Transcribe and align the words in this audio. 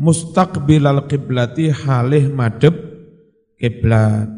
mustaqbilal 0.00 1.08
qiblati 1.08 1.72
halih 1.72 2.28
madep 2.32 2.74
kiblat. 3.56 4.28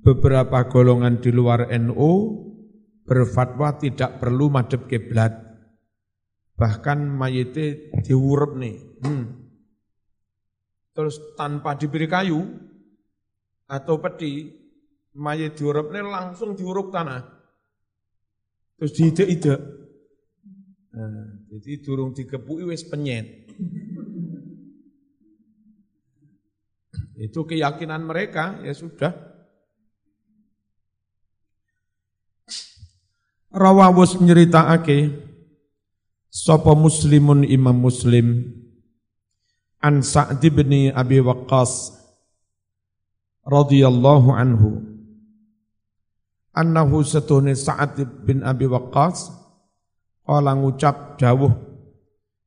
Beberapa 0.00 0.64
golongan 0.66 1.20
di 1.20 1.28
luar 1.28 1.68
NU 1.76 2.12
berfatwa 3.04 3.76
tidak 3.76 4.18
perlu 4.18 4.48
madep 4.48 4.88
kiblat. 4.88 5.32
Bahkan 6.56 6.98
mayite 7.04 7.92
diurep 8.00 8.56
nih. 8.56 8.76
Hmm. 9.04 9.24
Terus 10.96 11.36
tanpa 11.36 11.76
diberi 11.76 12.08
kayu 12.10 12.40
atau 13.70 14.02
peti, 14.02 14.50
mayit 15.14 15.56
diurep 15.56 15.92
nih 15.92 16.04
langsung 16.04 16.56
diuruk 16.56 16.90
tanah. 16.90 17.22
Terus 18.80 18.92
diide-ide. 18.96 19.54
Nah, 20.90 21.44
jadi 21.46 21.84
durung 21.84 22.16
dikepuki 22.16 22.66
wis 22.66 22.82
penyet. 22.88 23.52
Itu 27.20 27.44
keyakinan 27.44 28.08
mereka, 28.08 28.64
ya 28.64 28.72
sudah. 28.72 29.12
Rawawus 33.52 34.16
nyeritakake 34.24 35.12
sapa 36.32 36.72
muslimun 36.72 37.44
imam 37.44 37.76
muslim 37.76 38.48
an 39.84 40.00
Sa'd 40.00 40.40
bin 40.40 40.94
Abi 40.94 41.18
Waqqas 41.18 41.98
radhiyallahu 43.42 44.30
anhu 44.30 44.80
annahu 46.54 47.02
satune 47.02 47.58
Sa'd 47.58 48.00
bin 48.22 48.46
Abi 48.46 48.70
Waqqas 48.70 49.34
qala 50.22 50.54
ngucap 50.54 51.18
dawuh 51.18 51.50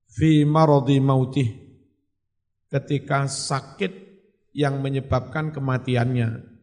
fi 0.07 0.47
maradi 0.47 1.03
mautih 1.03 1.51
ketika 2.71 3.27
sakit 3.27 4.12
yang 4.53 4.79
menyebabkan 4.79 5.49
kematiannya. 5.49 6.53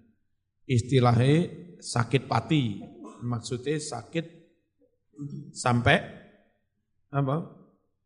Istilahnya 0.70 1.51
sakit 1.83 2.31
pati, 2.31 2.78
maksudnya 3.27 3.77
sakit 3.83 4.27
sampai 5.51 5.98
apa? 7.11 7.37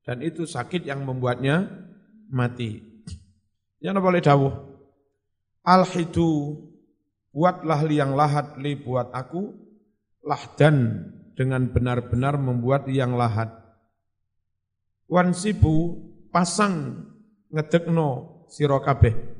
Dan 0.05 0.25
itu 0.25 0.49
sakit 0.49 0.89
yang 0.89 1.05
membuatnya 1.05 1.69
mati. 2.33 2.81
Yang 3.85 4.01
boleh 4.01 4.21
dawuh. 4.25 4.55
Alhidu 5.65 6.61
buatlah 7.33 7.85
liang 7.85 8.13
lahat 8.17 8.57
li 8.61 8.77
buat 8.77 9.13
aku 9.13 9.53
lahdan 10.25 11.09
dengan 11.37 11.69
benar-benar 11.69 12.41
membuat 12.41 12.89
liang 12.89 13.17
lahat. 13.17 13.53
Wansibu 15.09 16.01
pasang 16.33 17.05
ngedekno 17.53 18.45
sira 18.49 18.81
kabeh 18.81 19.34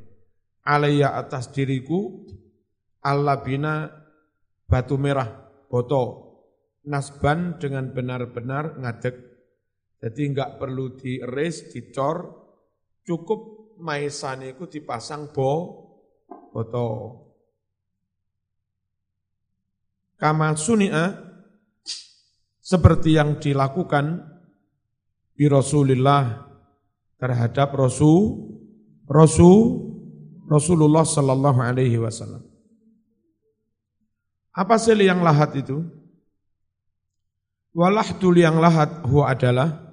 alaiya 0.65 1.13
atas 1.15 1.53
diriku 1.53 2.25
bina 3.45 3.87
batu 4.65 4.97
merah 4.97 5.29
boto 5.69 6.03
nasban 6.89 7.61
dengan 7.61 7.93
benar-benar 7.93 8.81
ngadek 8.81 9.35
jadi 10.05 10.21
enggak 10.29 10.61
perlu 10.61 10.93
dieris, 10.93 11.73
dicor 11.73 12.29
cukup 13.01 13.73
maesaniku 13.81 14.69
dipasang 14.69 15.33
bo 15.33 15.51
boto. 16.53 16.89
Kama 20.21 20.53
sunia 20.53 21.09
seperti 22.61 23.17
yang 23.17 23.41
dilakukan 23.41 24.29
di 25.33 25.49
Rasulullah 25.49 26.45
terhadap 27.17 27.73
Rasul 27.73 28.45
Rasul 29.09 29.89
Rasulullah 30.45 31.01
Sallallahu 31.01 31.59
Alaihi 31.61 31.97
Wasallam. 31.97 32.45
Apa 34.55 34.79
sih 34.79 34.95
yang 34.95 35.19
lahat 35.25 35.57
itu? 35.57 35.83
Walahtu 37.75 38.31
yang 38.39 38.55
lahat 38.63 39.03
huwa 39.03 39.35
adalah 39.35 39.91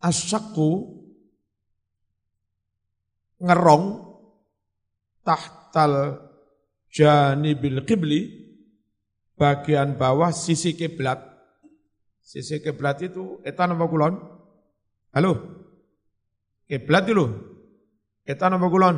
asyaku 0.00 0.88
ngerong 3.44 4.00
tahtal 5.20 6.16
janibil 6.88 7.84
qibli 7.84 8.48
bagian 9.36 10.00
bawah 10.00 10.32
sisi 10.32 10.72
kiblat. 10.72 11.20
Sisi 12.24 12.56
kiblat 12.64 13.04
itu 13.04 13.36
etan 13.44 13.76
apa 13.76 13.84
kulon? 13.84 14.16
Halo? 15.12 15.36
Kiblat 16.64 17.04
itu 17.12 17.55
Etan 18.26 18.58
apa 18.58 18.66
kulon? 18.66 18.96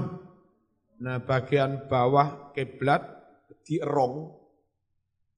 Nah 1.05 1.21
bagian 1.21 1.85
bawah 1.85 2.57
kiblat 2.57 3.05
dierong 3.61 4.33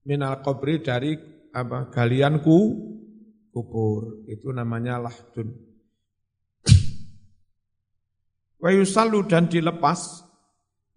minal 0.07 0.39
kubri 0.47 0.79
dari 0.79 1.19
apa 1.51 1.91
galianku 1.91 2.59
kubur 3.51 4.23
itu 4.31 4.55
namanya 4.55 5.03
lahdun. 5.03 5.51
Wa 8.63 8.71
yusallu 8.71 9.27
dan 9.27 9.51
dilepas 9.51 10.23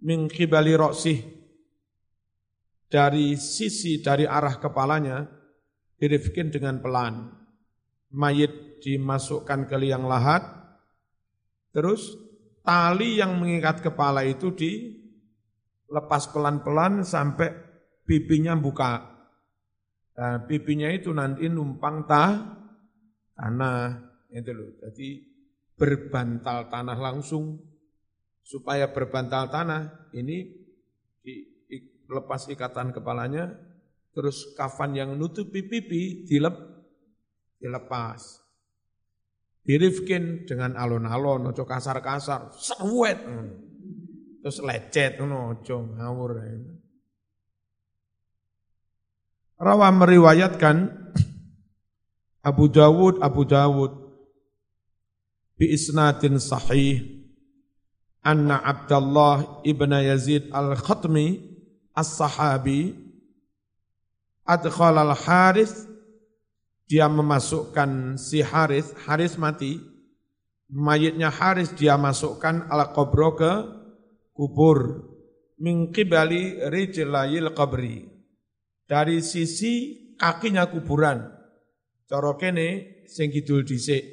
min 0.05 0.29
khibali 0.29 0.77
roksih 0.77 1.17
dari 2.93 3.33
sisi 3.41 4.05
dari 4.05 4.29
arah 4.29 4.61
kepalanya 4.61 5.25
dirifkin 5.97 6.53
dengan 6.53 6.77
pelan. 6.77 7.41
Mayit 8.13 8.85
dimasukkan 8.85 9.65
ke 9.65 9.81
liang 9.81 10.05
lahat, 10.05 10.45
terus 11.73 12.22
tali 12.63 13.19
yang 13.19 13.37
mengikat 13.37 13.83
kepala 13.83 14.23
itu 14.23 14.55
dilepas 14.55 16.31
pelan-pelan 16.31 17.03
sampai 17.03 17.51
pipinya 18.07 18.55
buka. 18.55 19.11
Nah, 20.13 20.45
pipinya 20.47 20.87
itu 20.89 21.11
nanti 21.11 21.51
numpang 21.51 22.07
tah, 22.07 22.31
tanah, 23.35 23.81
itu 24.31 24.51
loh. 24.53 24.69
Jadi 24.79 25.09
berbantal 25.73 26.69
tanah 26.69 26.97
langsung 26.97 27.59
supaya 28.45 28.91
berbantal 28.93 29.49
tanah 29.49 30.11
ini 30.13 30.53
dilepas 31.23 32.45
ikatan 32.51 32.93
kepalanya, 32.93 33.57
terus 34.13 34.53
kafan 34.53 34.93
yang 34.93 35.17
nutupi 35.17 35.65
pipi 35.65 36.29
dilep, 36.29 36.53
dilepas. 37.57 38.42
Dirifkin 39.63 40.43
dengan 40.43 40.75
alon-alon, 40.75 41.47
ojo 41.55 41.63
kasar-kasar, 41.63 42.51
sewet. 42.59 43.15
Terus 44.43 44.59
lecet, 44.59 45.23
ojo 45.23 45.77
ngawur. 45.95 46.35
Rawa 49.55 49.87
meriwayatkan 49.95 50.91
Abu 52.49 52.67
Dawud, 52.67 53.23
Abu 53.23 53.47
Dawud 53.47 54.03
bi 55.55 55.71
isnadin 55.71 56.43
sahih 56.43 57.23
anna 58.19 58.59
Abdullah 58.59 59.63
ibn 59.63 59.95
Yazid 59.95 60.51
al-Khatmi 60.51 61.39
as-sahabi 61.95 62.99
adkhala 64.43 65.07
al-Harith 65.07 65.87
dia 66.87 67.07
memasukkan 67.07 68.19
si 68.19 68.43
Haris, 68.43 68.91
Haris 69.07 69.39
mati, 69.39 69.79
mayitnya 70.69 71.31
Haris 71.31 71.71
dia 71.73 71.95
masukkan 71.95 72.67
ala 72.67 72.91
kubro 72.91 73.33
ke 73.39 73.53
kubur, 74.35 75.07
mingkibali 75.61 76.59
rijlayil 76.67 77.55
qabri, 77.55 78.09
dari 78.83 79.23
sisi 79.23 80.03
kakinya 80.19 80.67
kuburan, 80.67 81.23
corokene 82.09 83.03
sing 83.07 83.31
kidul 83.31 83.63
dhisik. 83.63 84.03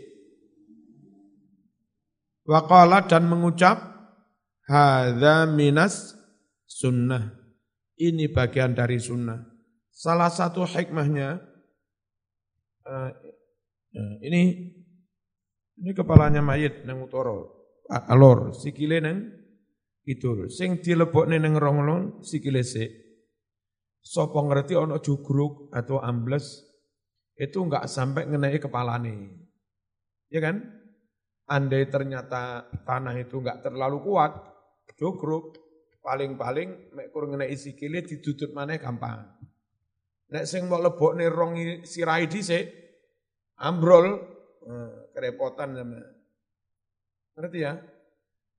Waqala 2.47 3.07
dan 3.07 3.31
mengucap, 3.31 3.79
hadza 4.67 5.47
minas 5.51 6.19
sunnah. 6.67 7.37
Ini 8.01 8.33
bagian 8.33 8.73
dari 8.73 8.97
sunnah. 8.97 9.45
Salah 9.93 10.33
satu 10.33 10.65
hikmahnya, 10.65 11.50
uh, 12.91 13.11
ini 14.27 14.43
ini 15.81 15.91
kepalanya 15.95 16.43
mayit 16.43 16.83
nang 16.85 17.07
utara. 17.07 17.39
Alor 18.11 18.55
sikile 18.55 18.99
nang 18.99 19.31
kidul. 20.03 20.51
Sing 20.51 20.83
dilebokne 20.83 21.39
nang 21.39 21.55
ronglon 21.57 22.23
sikile 22.27 22.67
sik. 22.67 22.91
Sapa 24.01 24.41
ngerti 24.41 24.75
ana 24.75 24.99
jugruk 24.99 25.69
atau 25.71 26.01
ambles 26.01 26.67
itu 27.37 27.59
enggak 27.61 27.89
sampai 27.89 28.29
ngenai 28.29 28.59
kepalane. 28.61 29.17
Ya 30.33 30.41
kan? 30.41 30.61
Andai 31.51 31.91
ternyata 31.91 32.71
tanah 32.87 33.19
itu 33.19 33.43
enggak 33.43 33.67
terlalu 33.67 33.99
kuat 34.07 34.33
jugruk 34.97 35.59
paling-paling 36.01 36.97
mek 36.97 37.13
kur 37.13 37.29
ngenai 37.29 37.53
sikile 37.57 38.01
didudut 38.05 38.57
maneh 38.57 38.81
gampang 38.81 39.40
Nek 40.31 40.47
sing 40.47 40.71
mau 40.71 40.79
lebokne 40.79 41.27
rong 41.27 41.83
sirai 41.83 42.31
dhisik 42.31 42.71
ambrol 43.67 44.15
eh, 44.63 45.11
kerepotan 45.11 45.75
sama. 45.75 46.01
Ngerti 47.35 47.59
ya? 47.59 47.75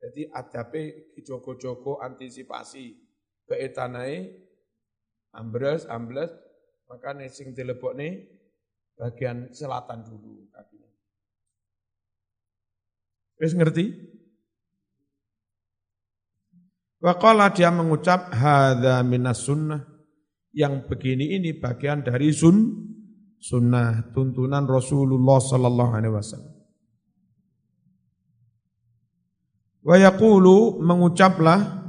Jadi 0.01 0.27
adape 0.33 1.13
joko-joko 1.21 2.01
antisipasi 2.01 2.97
keetanai 3.45 4.33
ambles 5.37 5.85
ambles 5.85 6.33
maka 6.89 7.15
sing 7.31 7.55
nih 7.55 8.13
bagian 8.99 9.53
selatan 9.55 10.03
dulu 10.03 10.51
kakinya. 10.51 10.91
Wis 13.39 13.53
ngerti? 13.55 13.85
Waqala 17.01 17.49
dia 17.49 17.73
mengucap 17.73 18.29
hadza 18.29 19.01
minas 19.01 19.41
sunnah 19.41 19.90
yang 20.51 20.87
begini 20.87 21.39
ini 21.39 21.55
bagian 21.55 22.03
dari 22.03 22.31
sun 22.35 22.87
sunnah 23.41 24.13
tuntunan 24.13 24.67
Rasulullah 24.67 25.39
sallallahu 25.39 25.91
alaihi 25.95 26.13
wasallam. 26.13 26.53
Wa 29.81 29.97
yaqulu 29.97 30.77
mengucaplah 30.83 31.81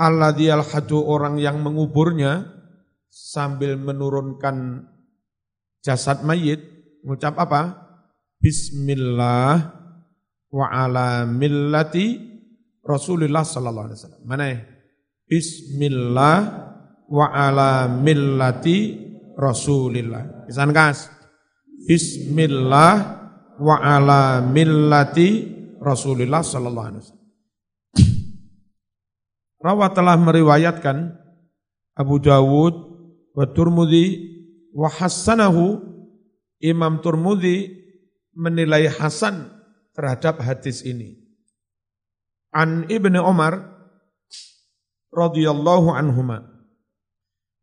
alladzi 0.00 0.48
alhadu 0.48 1.04
orang 1.04 1.36
yang 1.36 1.60
menguburnya 1.60 2.48
sambil 3.12 3.76
menurunkan 3.76 4.88
jasad 5.84 6.24
mayit 6.24 6.64
mengucap 7.04 7.36
apa? 7.36 7.90
Bismillah 8.38 9.74
wa 10.48 10.66
ala 10.72 11.28
millati 11.28 12.16
Rasulullah 12.80 13.44
sallallahu 13.44 13.86
alaihi 13.92 13.98
wasallam. 14.00 14.24
Mana 14.24 14.44
ya? 14.48 14.58
Bismillah 15.28 16.67
wa 17.08 17.32
ala 17.32 17.88
millati 17.88 19.08
Rasulillah. 19.38 20.44
Pisan 20.50 20.70
kas. 20.74 21.08
Bismillah 21.88 22.94
wa 23.58 23.76
ala 23.80 24.42
millati 24.44 25.46
Rasulullah 25.78 26.42
sallallahu 26.44 26.88
alaihi 26.90 27.02
wasallam. 27.06 27.26
Rawat 29.58 29.90
telah 29.94 30.14
meriwayatkan 30.18 31.18
Abu 31.98 32.22
Dawud 32.22 32.74
wa 33.34 33.44
Turmudi 33.50 34.38
wa 34.74 34.86
hassanahu 34.86 35.82
Imam 36.62 36.98
Turmudi 37.02 37.78
menilai 38.34 38.90
hasan 38.90 39.50
terhadap 39.94 40.42
hadis 40.42 40.82
ini. 40.82 41.18
An 42.54 42.86
Ibnu 42.90 43.18
Umar 43.22 43.78
radhiyallahu 45.14 45.94
anhuma 45.94 46.57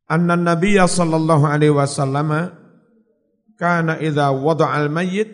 anna 0.06 0.38
Nabiya 0.38 0.86
sallallahu 0.86 1.50
alaihi 1.50 1.74
wasallam 1.74 2.54
kana 3.58 3.98
idza 3.98 4.30
wada'al 4.30 4.90
mayyit 4.94 5.30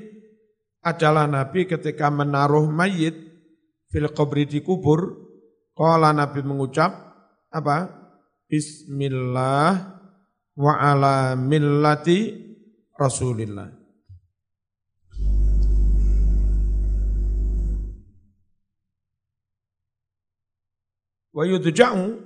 adalah 0.82 1.30
Nabi 1.30 1.70
ketika 1.70 2.10
menaruh 2.10 2.66
mayit 2.66 3.14
fil 3.92 4.10
qabri 4.10 4.50
di 4.50 4.66
kubur, 4.66 5.14
kala 5.78 6.16
Nabi 6.16 6.42
mengucap 6.42 6.90
apa? 7.54 8.02
Bismillah 8.50 9.72
wa 10.58 10.74
ala 10.76 11.38
millati 11.38 12.34
Rasulillah. 12.98 13.70
Wa 21.32 21.48
yudja'u 21.48 22.20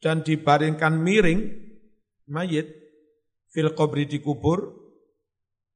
dan 0.00 0.24
dibaringkan 0.24 0.96
miring 0.96 1.65
mayit 2.26 2.66
fil 3.50 3.72
qabri 3.74 4.06
di 4.06 4.18
kubur 4.22 4.74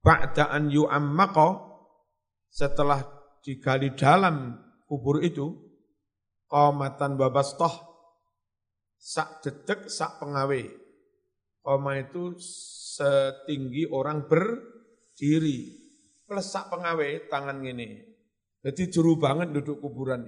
ba'da 0.00 0.50
an 0.50 0.70
yu'ammaqa 0.70 1.70
setelah 2.50 3.00
digali 3.40 3.94
dalam 3.94 4.58
kubur 4.90 5.22
itu, 5.22 5.54
qamatan 6.50 7.14
babastoh, 7.14 7.72
sak 8.98 9.46
detek, 9.46 9.86
sak 9.86 10.18
pengawe. 10.18 10.62
Koma 11.60 12.00
itu 12.00 12.34
setinggi 12.40 13.86
orang 13.92 14.26
berdiri. 14.26 15.78
Plus 16.26 16.46
sak 16.46 16.72
pengawe, 16.72 17.08
tangan 17.30 17.62
ini. 17.62 18.00
Jadi 18.60 18.82
juru 18.92 19.16
banget 19.16 19.54
duduk 19.54 19.80
kuburan. 19.80 20.26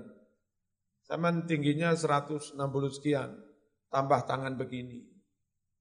Sama 1.03 1.35
tingginya 1.45 1.93
160 1.93 2.57
sekian, 2.95 3.35
tambah 3.91 4.25
tangan 4.25 4.57
begini. 4.57 5.12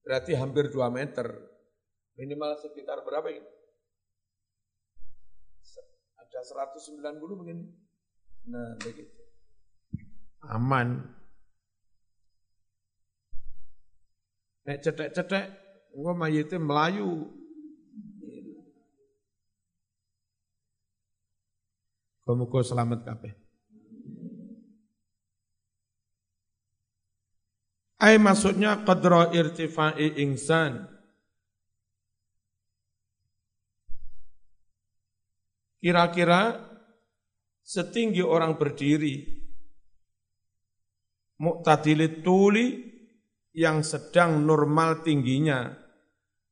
Berarti 0.01 0.33
hampir 0.33 0.69
2 0.69 0.89
meter. 0.89 1.27
Minimal 2.17 2.57
sekitar 2.59 3.01
berapa 3.01 3.29
ini? 3.31 3.49
Ada 6.19 6.41
190 6.43 7.39
mungkin. 7.39 7.71
Nah, 8.49 8.77
begitu. 8.81 9.13
Aman. 10.49 11.05
Nek 14.65 14.81
cetek-cetek, 14.85 15.45
engko 15.97 16.11
mayite 16.13 16.57
melayu. 16.61 17.29
Muga 22.31 22.63
selamat 22.63 23.03
kabeh. 23.03 23.40
Ai 28.01 28.17
maksudnya 28.17 28.81
qadra 28.81 29.29
irtifai 29.29 30.17
insan 30.17 30.89
Kira-kira 35.81 36.61
setinggi 37.65 38.21
orang 38.21 38.53
berdiri, 38.53 39.25
muktadilit 41.41 42.21
tuli 42.21 42.85
yang 43.57 43.81
sedang 43.81 44.45
normal 44.45 45.01
tingginya. 45.01 45.73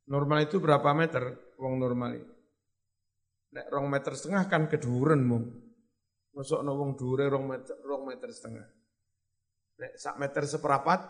Normal 0.09 0.49
itu 0.49 0.57
berapa 0.57 0.97
meter? 0.97 1.53
Wong 1.61 1.77
normal 1.77 2.17
itu. 2.17 2.33
Nek 3.53 3.69
rong 3.69 3.85
meter 3.85 4.17
setengah 4.17 4.49
kan 4.49 4.65
keduren 4.65 5.21
mung. 5.21 5.45
Masuk 6.33 6.65
no 6.65 6.73
wong 6.73 6.97
dure 6.97 7.29
rong 7.29 7.45
meter, 7.53 7.77
rong 7.85 8.09
meter 8.09 8.33
setengah. 8.33 8.65
Nek 9.77 9.93
sak 9.93 10.17
meter 10.17 10.41
seperapat, 10.49 11.05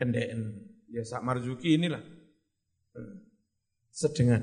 kendeen. 0.00 0.56
Ya 0.88 1.04
sak 1.04 1.20
marzuki 1.20 1.76
inilah. 1.76 2.00
Hmm. 2.96 3.20
Sedengan. 3.92 4.42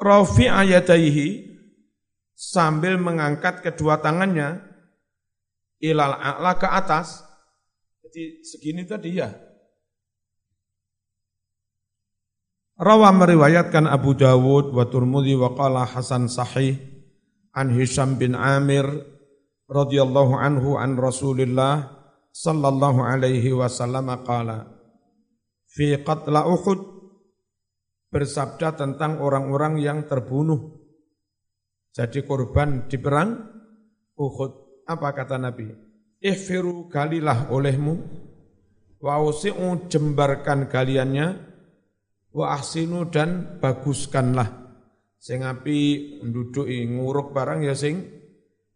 Rafi 0.00 0.48
ayataihi 0.48 1.28
sambil 2.32 2.96
mengangkat 2.96 3.60
kedua 3.60 4.00
tangannya 4.00 4.64
ilal 5.76 6.16
a'la 6.16 6.56
ke 6.56 6.64
atas. 6.64 7.20
Jadi 8.00 8.40
segini 8.40 8.88
tadi 8.88 9.20
ya. 9.20 9.28
Rawa 12.80 13.12
meriwayatkan 13.12 13.84
Abu 13.84 14.16
Dawud 14.16 14.72
wa 14.72 14.88
Turmudi 14.88 15.36
wa 15.36 15.52
qala 15.52 15.84
Hasan 15.84 16.32
sahih 16.32 16.89
an 17.56 17.74
Hisham 17.74 18.18
bin 18.20 18.38
Amir 18.38 18.86
radhiyallahu 19.70 20.34
anhu 20.38 20.76
an 20.78 20.98
Rasulillah 20.98 21.88
sallallahu 22.30 23.02
alaihi 23.02 23.50
wasallam 23.54 24.06
qala 24.22 24.70
fi 25.70 25.98
qatla 26.02 26.46
Uhud 26.46 26.80
bersabda 28.10 28.74
tentang 28.74 29.22
orang-orang 29.22 29.78
yang 29.78 30.06
terbunuh 30.06 30.80
jadi 31.90 32.22
korban 32.22 32.86
di 32.86 32.96
perang 33.02 33.34
Uhud. 34.14 34.84
Apa 34.86 35.10
kata 35.10 35.38
Nabi? 35.40 35.66
Ihfiru 36.20 36.86
galilah 36.86 37.48
olehmu, 37.50 37.94
wa 39.00 39.16
usi'u 39.24 39.88
jembarkan 39.88 40.68
galiannya, 40.68 41.28
wa 42.36 42.54
ahsinu 42.54 43.08
dan 43.08 43.58
baguskanlah. 43.58 44.59
Sing 45.20 45.44
api 45.44 45.78
nduduki 46.24 46.80
nguruk 46.88 47.36
barang 47.36 47.60
ya 47.60 47.76
sing 47.76 48.00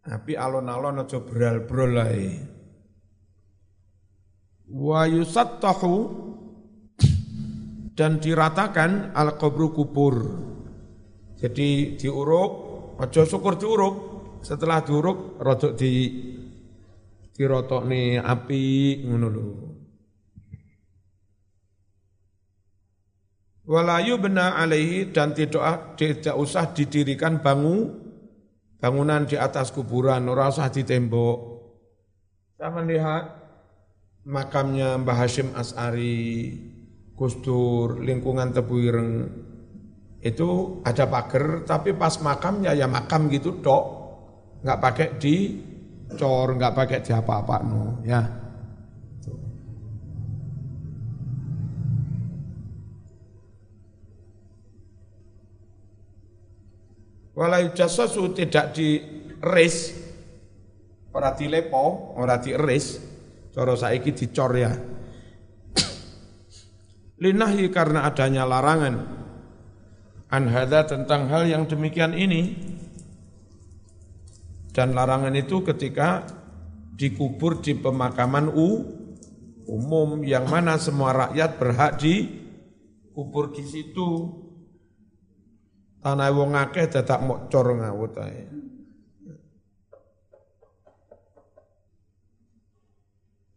api 0.04 0.36
alon-alon 0.36 1.00
aja 1.00 1.24
bral-bral 1.24 1.96
Wa 4.68 5.08
yusattahu 5.08 5.94
dan 7.96 8.20
diratakan 8.20 9.16
al 9.16 9.40
kubru 9.40 9.72
kubur. 9.72 10.16
Jadi 11.40 11.96
diuruk, 11.96 12.52
aja 13.00 13.24
syukur 13.24 13.56
diuruk. 13.56 13.94
Setelah 14.44 14.84
diuruk 14.84 15.40
rodok 15.40 15.72
di 15.80 15.92
dirotokne 17.32 18.20
api 18.20 18.62
ngono 19.08 19.28
lho. 19.32 19.73
Walayu 23.64 24.20
bena 24.20 24.60
alaihi 24.60 25.08
dan 25.08 25.32
tidak 25.32 25.96
tidak 25.96 26.36
usah 26.36 26.68
didirikan 26.76 27.40
bangu 27.40 27.96
bangunan 28.76 29.24
di 29.24 29.40
atas 29.40 29.72
kuburan, 29.72 30.28
ora 30.28 30.52
usah 30.52 30.68
ditembok. 30.68 31.38
Saya 32.60 32.68
melihat 32.76 33.24
makamnya 34.28 35.00
Mbah 35.00 35.16
Hashim 35.16 35.56
As'ari, 35.56 36.52
Gusdur 37.16 38.04
lingkungan 38.04 38.52
Tebu 38.52 38.76
Ireng 38.84 39.10
itu 40.24 40.80
ada 40.84 41.04
pagar 41.08 41.68
tapi 41.68 41.92
pas 41.96 42.16
makamnya 42.20 42.72
ya 42.72 42.88
makam 42.88 43.28
gitu 43.28 43.60
dok 43.60 43.84
nggak 44.64 44.80
pakai 44.80 45.08
di 45.20 45.36
cor 46.16 46.56
nggak 46.56 46.72
pakai 46.72 46.98
di 47.04 47.12
apa-apa 47.12 47.56
no 47.60 48.00
ya 48.08 48.43
Walai 57.34 57.74
jasasu 57.74 58.30
tidak 58.30 58.78
di 58.78 59.02
res, 59.42 59.90
ora 61.10 61.34
dilepo, 61.34 62.14
ora 62.14 62.38
di 62.38 62.54
res, 62.54 63.02
cara 63.50 63.74
saiki 63.74 64.14
dicor 64.14 64.54
ya. 64.54 64.70
Linahi 67.22 67.66
karena 67.74 68.06
adanya 68.06 68.46
larangan. 68.46 68.94
An 70.30 70.50
tentang 70.86 71.30
hal 71.30 71.46
yang 71.50 71.66
demikian 71.66 72.14
ini. 72.14 72.54
Dan 74.74 74.94
larangan 74.94 75.34
itu 75.34 75.62
ketika 75.62 76.26
dikubur 76.94 77.62
di 77.62 77.78
pemakaman 77.78 78.50
u, 78.50 78.82
umum 79.66 80.22
yang 80.22 80.46
mana 80.46 80.78
semua 80.78 81.14
rakyat 81.14 81.50
berhak 81.58 81.98
di 81.98 82.14
kubur 83.14 83.54
di 83.54 83.62
situ 83.62 84.43
Tanah 86.04 86.28
wong 86.36 86.52
akeh 86.52 86.84
dadak 86.84 87.24
mok 87.24 87.48
cor 87.48 87.72
ngawut 87.72 88.12
ae. 88.20 88.44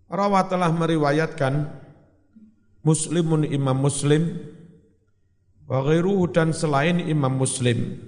Rawat 0.08 0.48
telah 0.48 0.72
meriwayatkan 0.72 1.68
Muslimun 2.88 3.44
Imam 3.44 3.76
Muslim 3.76 4.40
wa 5.68 5.84
ghairuhu 5.84 6.32
dan 6.32 6.56
selain 6.56 7.04
Imam 7.04 7.36
Muslim 7.36 8.00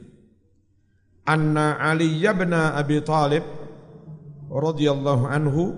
anna 1.28 1.76
Ali 1.76 2.24
bin 2.24 2.56
Abi 2.56 3.04
Talib 3.04 3.44
radhiyallahu 4.48 5.28
anhu 5.28 5.76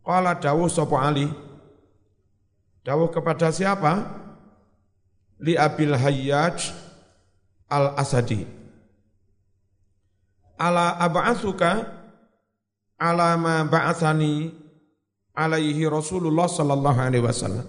qala 0.00 0.40
dawuh 0.40 0.72
sapa 0.72 0.96
Ali 0.96 1.28
dawuh 2.80 3.12
kepada 3.12 3.52
siapa 3.52 4.08
li 5.36 5.52
Abil 5.54 5.92
Hayyaj 5.92 6.85
al-Asadi. 7.68 8.46
Ala 10.56 10.96
ab'atsuka 10.96 11.70
ala 12.96 13.36
ma 13.36 13.62
ba'athani 13.68 14.50
alaihi 15.36 15.84
Rasulullah 15.84 16.48
sallallahu 16.48 16.98
alaihi 16.98 17.24
wasallam. 17.24 17.66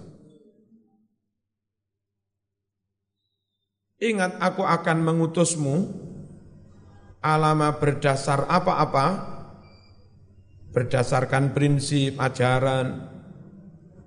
Ingat 3.98 4.38
aku 4.38 4.62
akan 4.62 4.98
mengutusmu 5.02 5.76
alama 7.18 7.74
berdasar 7.76 8.46
apa-apa 8.46 9.36
berdasarkan 10.70 11.50
prinsip 11.50 12.14
ajaran 12.14 13.18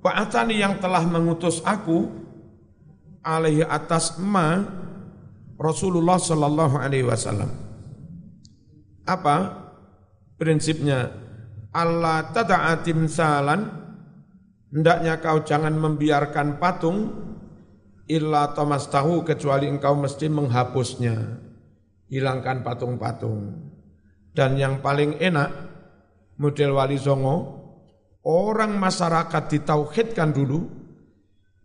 Ba'athani 0.02 0.58
yang 0.58 0.82
telah 0.82 1.06
mengutus 1.06 1.62
aku 1.62 2.10
alaihi 3.22 3.62
atas 3.62 4.18
ma 4.18 4.66
Rasulullah 5.62 6.18
Shallallahu 6.18 6.76
Alaihi 6.82 7.06
Wasallam. 7.06 7.54
Apa 9.06 9.38
prinsipnya? 10.42 11.14
Allah 11.72 12.28
tada'atim 12.36 13.08
salan, 13.08 13.64
hendaknya 14.74 15.24
kau 15.24 15.40
jangan 15.46 15.72
membiarkan 15.72 16.60
patung, 16.60 17.16
illa 18.12 18.52
Thomas 18.52 18.92
tahu 18.92 19.24
kecuali 19.24 19.72
engkau 19.72 19.96
mesti 19.96 20.28
menghapusnya, 20.28 21.16
hilangkan 22.12 22.60
patung-patung. 22.60 23.72
Dan 24.36 24.60
yang 24.60 24.84
paling 24.84 25.16
enak, 25.24 25.48
model 26.44 26.76
wali 26.76 27.00
songo, 27.00 27.38
orang 28.28 28.76
masyarakat 28.76 29.48
ditauhidkan 29.48 30.36
dulu, 30.36 30.81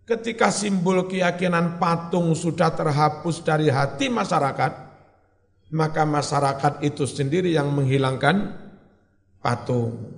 Ketika 0.06 0.54
simbol 0.54 1.10
keyakinan 1.10 1.82
patung 1.82 2.30
sudah 2.38 2.70
terhapus 2.70 3.42
dari 3.42 3.66
hati 3.66 4.06
masyarakat, 4.06 4.72
maka 5.75 6.06
masyarakat 6.06 6.78
itu 6.86 7.10
sendiri 7.10 7.50
yang 7.50 7.75
menghilangkan 7.75 8.54
patung. 9.42 10.14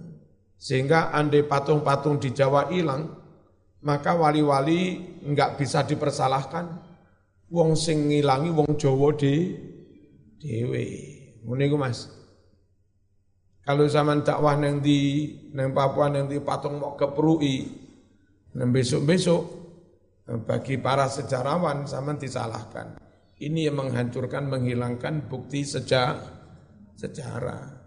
Sehingga 0.61 1.09
andai 1.09 1.41
patung-patung 1.41 2.21
di 2.21 2.37
Jawa 2.37 2.69
hilang, 2.69 3.17
maka 3.81 4.13
wali-wali 4.13 5.01
enggak 5.25 5.57
bisa 5.57 5.81
dipersalahkan. 5.89 6.85
Wong 7.49 7.73
sing 7.73 8.13
ngilangi 8.13 8.53
wong 8.53 8.77
Jawa 8.77 9.17
di 9.17 9.57
dewe. 10.37 10.87
Ngono 11.49 11.81
Mas. 11.81 12.13
Kalau 13.65 13.89
zaman 13.89 14.21
dakwah 14.21 14.53
neng 14.61 14.85
di 14.85 15.33
neng 15.57 15.73
Papua 15.73 16.13
neng 16.13 16.29
di 16.29 16.37
patung 16.45 16.77
mau 16.77 16.93
keprui, 16.93 17.69
neng 18.53 18.69
besok-besok 18.69 19.68
bagi 20.29 20.77
para 20.77 21.09
sejarawan 21.09 21.89
sama 21.89 22.13
disalahkan. 22.21 23.01
Ini 23.41 23.73
yang 23.73 23.81
menghancurkan, 23.81 24.45
menghilangkan 24.51 25.25
bukti 25.25 25.65
sejak 25.65 26.21
sejarah. 27.01 27.81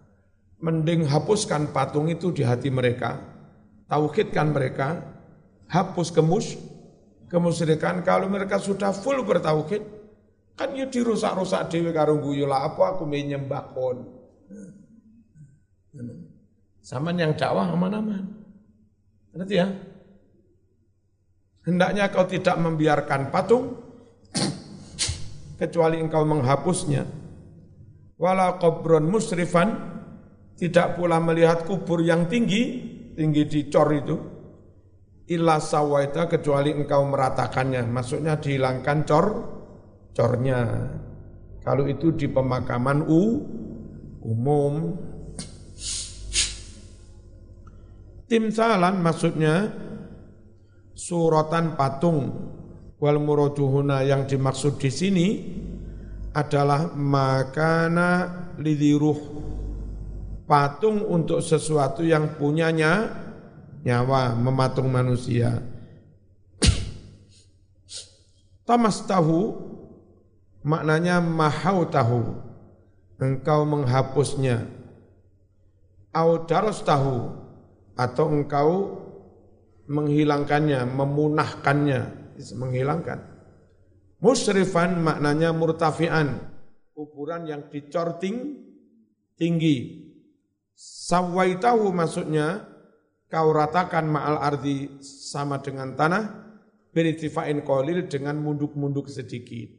Mending 0.61 1.05
hapuskan 1.05 1.69
patung 1.69 2.09
itu 2.09 2.33
di 2.33 2.41
hati 2.41 2.73
mereka, 2.73 3.21
tauhidkan 3.85 4.49
mereka, 4.49 5.03
hapus 5.69 6.09
kemus, 6.09 6.57
kemusyrikan. 7.29 8.01
Kalau 8.01 8.25
mereka 8.31 8.57
sudah 8.57 8.89
full 8.95 9.21
bertauhid, 9.21 9.83
kan 10.55 10.73
ya 10.73 10.87
dirusak-rusak 10.89 11.69
dewi 11.69 11.91
karung 11.93 12.23
guyula 12.23 12.65
apa 12.65 12.97
aku 12.97 13.03
menyembah 13.05 13.63
kon. 13.75 13.97
Sama 16.81 17.13
yang 17.13 17.37
dakwah 17.37 17.69
aman-aman. 17.69 18.23
Nanti 19.35 19.59
ya? 19.59 19.67
Hendaknya 21.61 22.09
kau 22.09 22.25
tidak 22.25 22.57
membiarkan 22.57 23.29
patung 23.29 23.77
kecuali 25.61 26.01
engkau 26.01 26.25
menghapusnya. 26.25 27.05
Wala 28.17 28.57
qabron 28.57 29.05
musrifan 29.05 29.69
tidak 30.57 30.97
pula 30.97 31.21
melihat 31.21 31.65
kubur 31.69 32.01
yang 32.01 32.25
tinggi, 32.25 32.63
tinggi 33.13 33.43
di 33.45 33.69
cor 33.69 33.89
itu. 33.93 34.17
Illa 35.29 35.61
sawaita 35.61 36.27
kecuali 36.27 36.73
engkau 36.73 37.07
meratakannya, 37.07 37.85
maksudnya 37.87 38.41
dihilangkan 38.41 38.97
cor 39.05 39.25
cornya. 40.17 40.59
Kalau 41.61 41.85
itu 41.85 42.09
di 42.17 42.25
pemakaman 42.25 43.05
u 43.05 43.21
umum. 44.25 44.97
Timsalan 48.25 49.03
maksudnya 49.03 49.69
suratan 51.01 51.73
patung. 51.73 52.29
Wal 53.01 53.17
muraduhuna 53.17 54.05
yang 54.05 54.29
dimaksud 54.29 54.77
di 54.77 54.91
sini 54.93 55.27
adalah 56.37 56.93
makana 56.93 58.29
lidiruh. 58.61 59.41
Patung 60.45 61.01
untuk 61.09 61.41
sesuatu 61.41 62.05
yang 62.05 62.37
punyanya 62.37 63.09
nyawa 63.81 64.37
mematung 64.37 64.93
manusia. 64.93 65.65
Tamas 68.69 69.01
tahu 69.09 69.57
maknanya 70.61 71.17
mahau 71.23 71.89
tahu 71.89 72.21
engkau 73.17 73.65
menghapusnya. 73.65 74.69
Au 76.11 76.43
tahu 76.45 77.17
atau 77.95 78.25
engkau 78.27 78.69
menghilangkannya, 79.91 80.87
memunahkannya, 80.87 82.01
menghilangkan. 82.55 83.19
Musrifan 84.23 85.03
maknanya 85.03 85.51
murtafian, 85.51 86.39
kuburan 86.95 87.43
yang 87.49 87.67
dicorting 87.67 88.63
tinggi. 89.35 90.07
Sawaitahu 90.79 91.91
maksudnya 91.91 92.63
kau 93.27 93.51
ratakan 93.51 94.07
ma'al 94.07 94.39
ardi 94.39 95.01
sama 95.03 95.59
dengan 95.59 95.93
tanah, 95.99 96.23
beritifain 96.95 97.59
kolil 97.67 98.07
dengan 98.07 98.39
munduk-munduk 98.39 99.11
sedikit. 99.11 99.69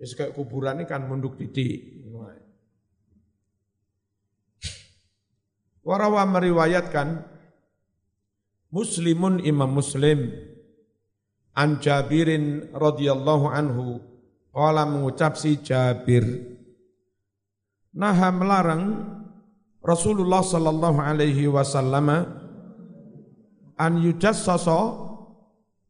Ya 0.00 0.06
kayak 0.08 0.32
kuburan 0.32 0.80
ini 0.80 0.88
kan 0.88 1.04
munduk 1.04 1.36
titik. 1.36 2.00
Warawa 5.80 6.28
meriwayatkan 6.28 7.24
Muslimun 8.70 9.42
Imam 9.42 9.74
Muslim 9.74 10.30
an 11.58 11.82
Jabirin 11.82 12.70
radhiyallahu 12.70 13.50
anhu 13.50 13.98
qala 14.54 14.86
mengucap 14.86 15.34
si 15.34 15.58
Jabir 15.58 16.22
naha 17.90 18.30
melarang 18.30 18.84
Rasulullah 19.82 20.44
sallallahu 20.44 21.02
alaihi 21.02 21.50
wasallam 21.50 22.08
an 23.80 23.92
yujassasa 23.96 25.10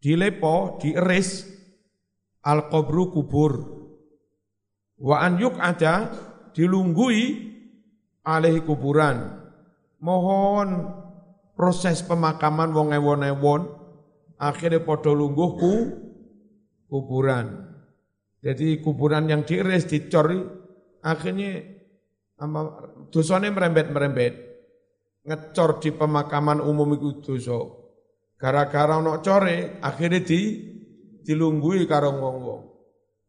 dilepo, 0.01 0.81
diiris 0.81 1.45
al-qabru 2.47 3.13
kubur. 3.13 3.53
Wa 5.01 5.27
an 5.27 5.41
yuk 5.41 5.57
ada 5.61 6.13
dilunggui 6.53 7.51
alih 8.25 8.63
kuburan. 8.65 9.43
Mohon 10.01 11.00
proses 11.61 12.01
pemakaman 12.01 12.73
wong 12.73 12.97
ewon-ewon 12.97 13.69
akhirnya 14.41 14.81
podo 14.81 15.13
lungguh 15.13 15.51
ku 15.61 15.75
kuburan. 16.89 17.69
Jadi 18.41 18.81
kuburan 18.81 19.29
yang 19.29 19.45
diiris, 19.45 19.85
dicor, 19.85 20.33
akhirnya 21.05 21.61
dosanya 23.13 23.53
merembet-merembet. 23.53 24.49
Ngecor 25.29 25.85
di 25.85 25.93
pemakaman 25.93 26.65
umum 26.65 26.97
itu 26.97 27.21
dosa. 27.21 27.61
Gara-gara 28.41 28.97
ono 28.97 29.21
core, 29.21 29.85
akhirnya 29.85 30.25
di 30.25 30.41
dilunggui 31.21 31.85
karo 31.85 32.17
wong-wong. 32.17 32.63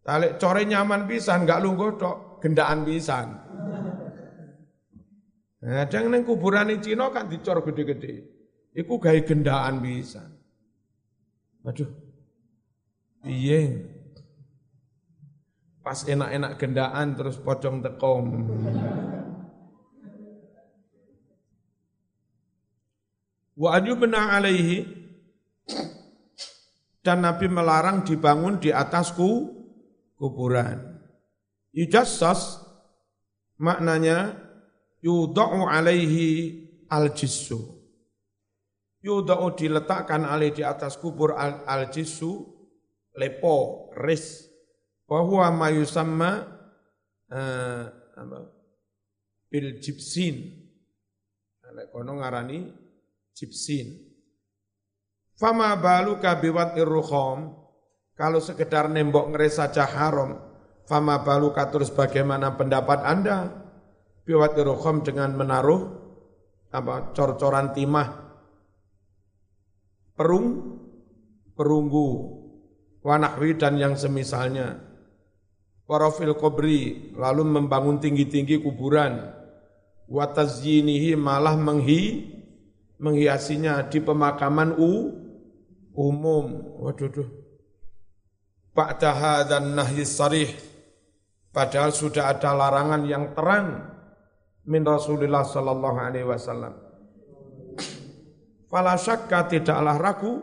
Talik 0.08 0.40
core 0.40 0.64
nyaman 0.64 1.04
pisan, 1.04 1.44
gak 1.44 1.60
lungguh 1.60 2.00
tok, 2.00 2.40
gendaan 2.40 2.88
pisan. 2.88 3.51
Nah, 5.62 5.86
jangan 5.86 6.26
kuburan 6.26 6.74
di 6.74 6.82
Cina 6.82 7.14
kan 7.14 7.30
dicor 7.30 7.62
gede-gede. 7.62 8.26
Iku 8.74 8.98
gaya 8.98 9.22
gendaan 9.22 9.78
pisan. 9.78 10.34
Aduh. 11.62 11.92
Iya. 13.22 13.86
Pas 15.86 16.02
enak-enak 16.02 16.58
gendaan 16.58 17.14
terus 17.14 17.38
pocong 17.38 17.86
tekom. 17.86 18.26
Wa 23.54 23.78
ajubna 23.78 24.34
alaihi 24.34 24.90
dan 27.06 27.22
Nabi 27.22 27.46
melarang 27.46 28.02
dibangun 28.02 28.58
di 28.58 28.74
atasku 28.74 29.62
kuburan. 30.18 30.98
Yujassas 31.74 32.62
maknanya 33.62 34.34
yudau 35.02 35.68
alaihi 35.68 36.62
al-jissu. 36.88 37.58
Yudau 39.02 39.50
diletakkan 39.58 40.24
alaihi 40.24 40.62
di 40.62 40.64
atas 40.64 40.96
kubur 41.02 41.34
al-jissu 41.66 42.46
lepo, 43.18 43.90
ris. 43.98 44.48
Bahwa 45.10 45.52
mayusamma 45.52 46.32
uh, 47.28 47.84
apa, 48.16 48.40
bil 49.52 49.82
jibsin. 49.84 50.64
Nek 51.72 51.92
kono 51.92 52.20
ngarani 52.20 52.72
jibsin. 53.36 54.12
Fama 55.36 55.74
baluka 55.80 56.38
biwat 56.38 56.78
irrukhom, 56.78 57.58
kalau 58.14 58.38
sekedar 58.38 58.86
nembok 58.86 59.34
ngeres 59.34 59.58
saja 59.58 59.90
haram, 59.90 60.38
fama 60.86 61.18
baluka 61.26 61.66
terus 61.74 61.90
bagaimana 61.90 62.54
pendapat 62.54 63.02
Anda 63.02 63.61
biwat 64.24 64.58
irrukhom 64.58 65.06
dengan 65.06 65.34
menaruh 65.34 65.82
apa 66.72 67.12
cor-coran 67.12 67.76
timah 67.76 68.10
perung 70.16 70.80
perunggu 71.58 72.08
wanahwi 73.04 73.60
dan 73.60 73.76
yang 73.76 74.00
semisalnya 74.00 74.80
warafil 75.90 76.38
kubri 76.38 77.12
lalu 77.18 77.44
membangun 77.44 78.00
tinggi-tinggi 78.00 78.64
kuburan 78.64 79.36
watazyinihi 80.08 81.20
malah 81.20 81.60
menghi 81.60 82.32
menghiasinya 83.02 83.90
di 83.90 84.00
pemakaman 84.00 84.78
u 84.78 85.22
umum. 85.98 86.80
Waduh, 86.80 87.10
duh. 87.12 87.30
Ba'da 88.72 89.44
dan 89.44 89.76
nahyi 89.76 90.08
sarih. 90.08 90.52
Padahal 91.52 91.92
sudah 91.92 92.32
ada 92.32 92.56
larangan 92.56 93.04
yang 93.04 93.36
terang 93.36 93.91
min 94.68 94.86
Rasulullah 94.86 95.46
sallallahu 95.46 95.98
alaihi 95.98 96.28
wasallam. 96.28 96.74
Fala 98.70 98.96
syakka 98.96 99.52
tidaklah 99.52 99.98
ragu 100.00 100.42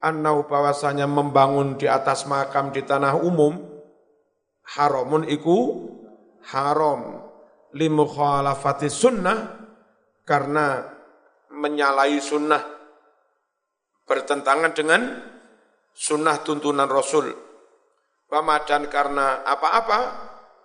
annau 0.00 0.48
bahwasanya 0.48 1.04
membangun 1.04 1.76
di 1.76 1.84
atas 1.84 2.24
makam 2.24 2.72
di 2.72 2.80
tanah 2.80 3.20
umum 3.20 3.60
haramun 4.76 5.28
iku 5.28 5.90
haram 6.48 7.20
limukhalafati 7.76 8.88
sunnah 8.88 9.60
karena 10.24 10.86
menyalahi 11.50 12.22
sunnah, 12.22 12.62
bertentangan 14.06 14.72
dengan 14.72 15.02
sunnah 15.92 16.40
tuntunan 16.46 16.86
Rasul. 16.86 17.34
Wama 18.30 18.62
dan 18.62 18.86
karena 18.86 19.42
apa-apa, 19.42 19.98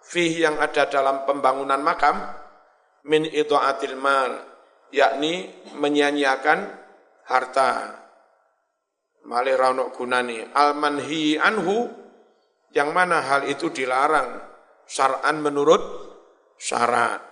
fih 0.06 0.46
yang 0.46 0.62
ada 0.62 0.86
dalam 0.86 1.26
pembangunan 1.26 1.82
makam, 1.82 2.22
min 3.10 3.26
itu'atil 3.26 3.98
mal, 3.98 4.38
yakni 4.94 5.50
menyanyiakan 5.78 6.70
harta. 7.26 8.02
Malih 9.26 9.58
raunok 9.58 9.98
gunani. 9.98 10.46
Al-manhi 10.54 11.42
anhu, 11.42 11.90
yang 12.78 12.94
mana 12.94 13.26
hal 13.26 13.50
itu 13.50 13.74
dilarang, 13.74 14.38
syar'an 14.86 15.42
menurut 15.42 15.82
syarat. 16.62 17.26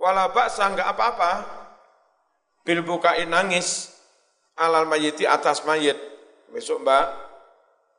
Wala 0.00 0.32
baksa 0.32 0.64
enggak 0.64 0.96
apa-apa. 0.96 1.32
Bil 2.64 2.80
bukain 2.80 3.28
nangis 3.28 3.92
alal 4.56 4.88
mayiti 4.88 5.28
atas 5.28 5.64
mayit. 5.68 5.96
Besok 6.50 6.82
mbak, 6.82 7.06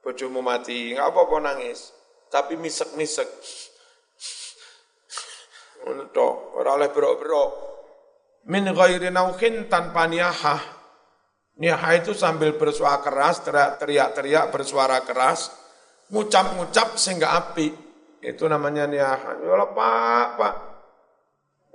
bojomu 0.03 0.43
mati, 0.43 0.91
enggak 0.91 1.07
apa-apa 1.07 1.35
nangis. 1.39 1.95
Tapi 2.27 2.59
misek-misek. 2.59 3.27
Untuk 5.87 6.55
orang 6.59 6.83
oleh 6.83 6.89
berok-berok. 6.91 7.49
Min 8.51 8.69
ghairi 8.69 9.09
naukin 9.09 9.71
tanpa 9.71 10.05
niyahah. 10.05 10.61
Niyahah 11.59 11.93
itu 11.99 12.11
sambil 12.15 12.55
bersuara 12.55 13.03
keras, 13.03 13.43
teriak-teriak 13.79 14.49
bersuara 14.49 15.03
keras, 15.03 15.51
ngucap-ngucap 16.09 16.95
sehingga 16.99 17.37
api. 17.37 17.71
Itu 18.21 18.45
namanya 18.45 18.85
niyahah. 18.87 19.41
Ya 19.41 19.65
Pak, 19.65 20.27
Pak, 20.37 20.53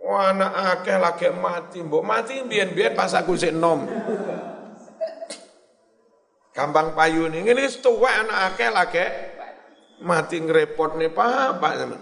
Wah, 0.06 0.30
anak 0.30 0.52
akeh 0.54 0.96
lagi 1.02 1.26
mati, 1.34 1.82
mbok 1.82 2.06
mati 2.06 2.38
biyen-biyen 2.46 2.94
pas 2.94 3.10
aku 3.10 3.34
sik 3.34 3.50
nom. 3.50 3.90
Gampang 6.56 6.96
payu 6.96 7.28
nih, 7.28 7.44
ini 7.52 7.68
tuwek 7.68 8.24
anak 8.24 8.56
akeh 8.56 8.70
lagi 8.72 9.04
mati 10.00 10.40
ngerepot 10.40 10.96
nih 10.96 11.12
apa 11.12 11.68
teman. 11.76 12.00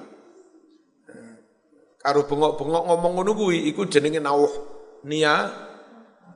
Karo 1.99 2.23
bengok-bengok 2.23 2.85
ngomong 2.87 3.13
ngono 3.19 3.33
kuwi 3.35 3.67
iku 3.67 3.91
jenenge 3.91 4.23
nauh 4.23 4.53
nia 5.11 5.51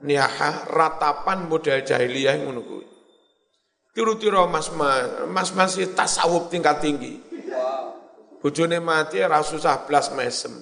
niyaha 0.02 0.66
ratapan 0.66 1.46
model 1.46 1.86
jahiliyah 1.86 2.42
ngono 2.42 2.60
kuwi. 2.66 2.86
Tiru-tiru 3.94 4.50
mas-mas, 4.50 5.30
mas-mas 5.30 5.78
tasawuf 5.94 6.50
tingkat 6.50 6.82
tinggi. 6.82 7.22
Bojone 8.38 8.78
mati 8.82 9.22
ra 9.22 9.42
susah 9.42 9.86
blas 9.86 10.10
mesem. 10.14 10.54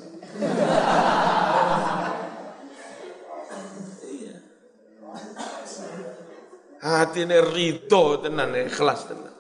Hati 6.87 7.27
ini 7.27 7.35
rito 7.43 8.23
tenan 8.23 8.55
ikhlas 8.55 9.11
tenan. 9.11 9.35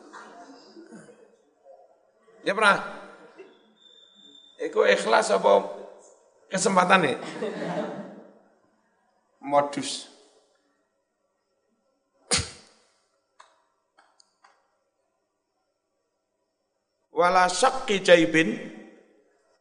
Ya 2.42 2.50
pernah? 2.50 2.82
Iku 4.58 4.82
ikhlas 4.82 5.30
apa 5.30 5.62
kesempatan 6.50 7.06
nih? 7.06 7.16
Modus. 9.46 10.10
Wala 17.14 17.46
syakki 17.46 18.02
jaibin 18.02 18.58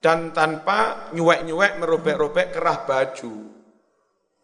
dan 0.01 0.33
tanpa 0.33 1.13
nyuwek-nyuwek 1.13 1.77
merobek-robek 1.77 2.49
kerah 2.49 2.81
baju. 2.81 3.33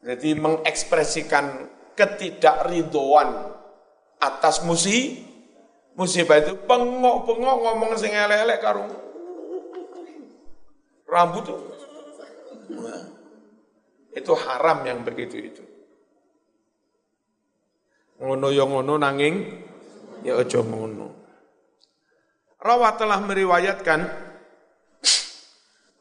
Jadi 0.06 0.30
mengekspresikan 0.38 1.81
ketidakridoan 1.95 3.51
atas 4.21 4.63
musi 4.63 5.25
musibah 5.97 6.39
itu 6.39 6.56
pengok-pengok 6.65 7.56
ngomong 7.62 7.91
sing 7.99 8.13
elek-elek 8.15 8.60
karo 8.63 8.88
rambut 11.12 11.43
tuh. 11.43 11.60
itu 14.12 14.32
haram 14.36 14.84
yang 14.84 15.08
begitu 15.08 15.36
itu. 15.39 15.63
Ngono 18.19 18.51
yo 18.51 18.63
ya 18.63 18.65
ngono 18.67 18.93
nanging 18.99 19.36
ya 20.23 20.36
aja 20.39 20.60
ngono. 20.60 21.15
Rawat 22.62 23.01
telah 23.01 23.19
meriwayatkan 23.23 23.99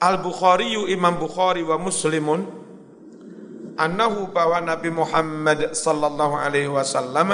Al-Bukhari 0.01 0.77
Imam 0.93 1.17
Bukhari 1.17 1.65
wa 1.65 1.79
Muslimun 1.81 2.41
annahu 3.77 4.31
bahwa 4.35 4.59
Nabi 4.63 4.91
Muhammad 4.91 5.75
sallallahu 5.77 6.35
alaihi 6.35 6.71
wasallam 6.71 7.31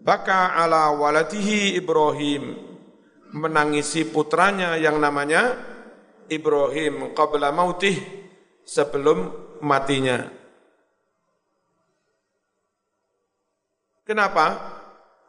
baka 0.00 0.56
ala 0.58 0.90
waladihi 0.96 1.78
Ibrahim 1.78 2.56
menangisi 3.30 4.08
putranya 4.08 4.74
yang 4.80 4.98
namanya 4.98 5.54
Ibrahim 6.30 7.14
qabla 7.14 7.50
mautih 7.50 7.98
sebelum 8.66 9.30
matinya. 9.62 10.30
Kenapa? 14.06 14.46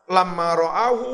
Lama 0.10 0.48
ro'ahu 0.58 1.10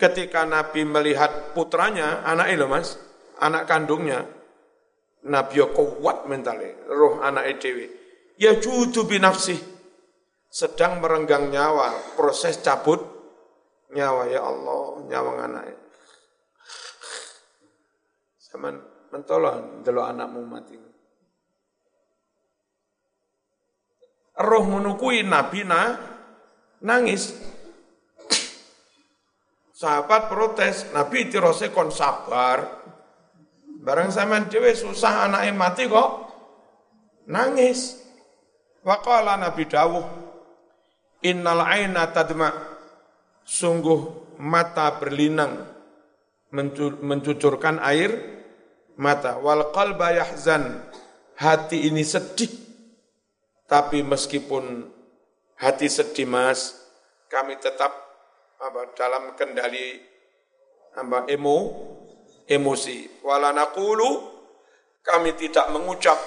ketika 0.00 0.48
Nabi 0.48 0.88
melihat 0.88 1.52
putranya, 1.52 2.24
anak 2.24 2.48
itu 2.56 2.64
mas, 2.64 2.96
anak 3.36 3.68
kandungnya, 3.68 4.24
Nabi 5.20 5.60
kuat 5.76 6.24
mentalnya, 6.24 6.72
roh 6.88 7.20
anak 7.20 7.60
dewi. 7.60 7.92
Ya 8.40 8.56
judu 8.56 9.04
binafsih, 9.04 9.60
sedang 10.48 11.04
merenggang 11.04 11.52
nyawa, 11.52 12.16
proses 12.16 12.56
cabut 12.64 13.04
nyawa 13.92 14.32
ya 14.32 14.40
Allah, 14.40 14.82
nyawa 15.04 15.32
anak. 15.44 15.64
Sama 18.40 18.72
mentolong 19.12 19.84
delok 19.84 20.06
anakmu 20.08 20.40
mati. 20.48 20.74
Roh 24.40 24.64
menukui 24.64 25.20
Nabi 25.20 25.68
na, 25.68 26.00
nangis. 26.80 27.36
Sahabat 29.76 30.32
protes, 30.32 30.88
Nabi 30.96 31.28
tirose 31.28 31.68
kon 31.72 31.92
sabar, 31.92 32.79
Barang 33.80 34.12
zaman 34.12 34.52
dewe 34.52 34.76
susah 34.76 35.24
anaknya 35.24 35.56
mati 35.56 35.88
kok 35.88 36.08
nangis. 37.24 37.96
Waqala 38.80 39.36
Nabi 39.36 39.68
dawuh, 39.68 40.04
Innal 41.20 41.60
aina 41.60 42.08
tadma, 42.08 42.48
sungguh 43.44 44.32
mata 44.40 44.96
berlinang, 44.96 45.68
mencucurkan 47.04 47.76
air 47.84 48.40
mata. 48.96 49.36
Wal 49.36 49.68
qalba 49.68 50.16
yahzan, 50.16 50.80
hati 51.36 51.92
ini 51.92 52.00
sedih. 52.00 52.48
Tapi 53.68 54.00
meskipun 54.00 54.88
hati 55.60 55.92
sedih 55.92 56.24
mas, 56.24 56.80
kami 57.28 57.60
tetap 57.60 57.92
apa, 58.56 58.96
dalam 58.96 59.36
kendali 59.36 60.00
apa, 60.96 61.28
emo, 61.28 61.84
emosi. 62.50 63.22
Wala 63.22 63.54
naqulu 63.54 64.10
kami 65.06 65.38
tidak 65.38 65.70
mengucap 65.70 66.18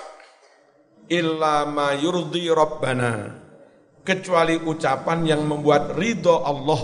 illa 1.12 1.68
ma 1.68 1.92
yurdi 1.92 2.48
rabbana 2.48 3.44
kecuali 4.08 4.56
ucapan 4.56 5.28
yang 5.28 5.44
membuat 5.44 6.00
ridho 6.00 6.48
Allah. 6.48 6.82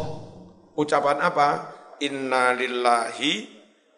Ucapan 0.76 1.18
apa? 1.24 1.50
Inna 2.04 2.56
lillahi 2.56 3.48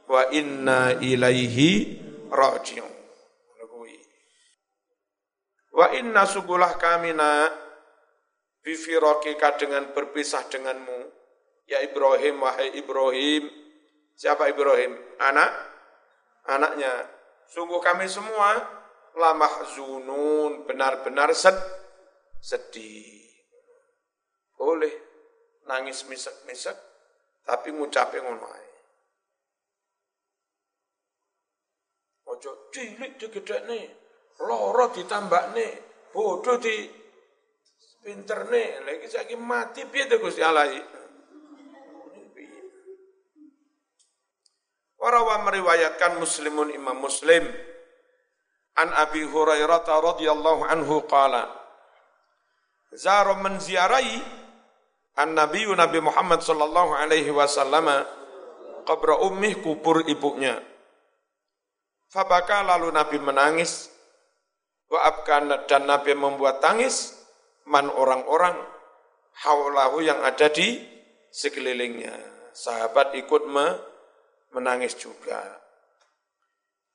wa 0.10 0.30
inna 0.34 0.98
ilaihi 0.98 1.70
rajiun. 2.30 2.92
Wa 5.72 5.88
inna 5.96 6.28
subulah 6.28 6.76
kamina 6.76 7.48
bifirokika 8.62 9.56
dengan 9.58 9.96
berpisah 9.96 10.46
denganmu. 10.52 11.10
Ya 11.66 11.80
Ibrahim, 11.80 12.44
wahai 12.44 12.76
Ibrahim, 12.76 13.48
Siapa 14.22 14.46
Ibrahim? 14.54 14.94
Anak, 15.18 15.50
anaknya. 16.46 16.94
Sungguh 17.50 17.82
kami 17.82 18.06
semua 18.06 18.54
lamah 19.18 19.66
zunun, 19.74 20.62
benar-benar 20.70 21.34
sed, 21.34 21.58
sedih. 22.38 23.18
Boleh 24.54 24.94
nangis 25.66 26.06
misek-misek, 26.06 26.78
tapi 27.50 27.74
ngucapin 27.74 28.22
ngono 28.22 28.46
ae. 28.46 28.70
Ojo 32.30 32.70
cilik 32.70 33.18
nih, 33.66 33.86
loro 34.46 34.94
nih, 34.94 35.74
bodoh 36.14 36.62
di 36.62 36.78
pinter 38.06 38.46
nih, 38.54 38.86
lagi 38.86 39.10
saya 39.10 39.34
mati 39.34 39.82
piye 39.90 40.06
to 40.06 40.22
Gusti 40.22 40.46
Allah 40.46 40.70
Warawa 45.02 45.42
meriwayatkan 45.50 46.22
Muslimun 46.22 46.70
Imam 46.78 47.02
Muslim. 47.02 47.42
An 48.78 48.94
Abi 48.94 49.26
Hurairah 49.26 49.84
radhiyallahu 49.84 50.64
anhu 50.64 51.04
qala 51.10 51.50
Zara 52.96 53.36
menziarai 53.36 54.22
an 55.20 55.36
Nabi 55.36 55.68
Nabi 55.68 56.00
Muhammad 56.00 56.40
sallallahu 56.40 56.96
alaihi 56.96 57.34
wasallam 57.34 57.90
qabra 58.86 59.20
ummih 59.26 59.60
kubur 59.66 60.06
ibunya. 60.06 60.62
Fabaka 62.14 62.62
lalu 62.62 62.94
Nabi 62.94 63.18
menangis. 63.18 63.90
Wa 64.92 65.08
abkan 65.08 65.66
dan 65.66 65.88
Nabi 65.88 66.14
membuat 66.14 66.62
tangis 66.62 67.16
man 67.64 67.88
orang-orang 67.90 68.60
haulahu 69.40 70.04
yang 70.04 70.20
ada 70.22 70.52
di 70.52 70.78
sekelilingnya. 71.32 72.12
Sahabat 72.52 73.16
ikut 73.16 73.48
me 73.48 73.91
menangis 74.52 74.96
juga. 75.00 75.40